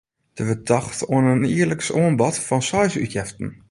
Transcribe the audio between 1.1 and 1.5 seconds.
oan in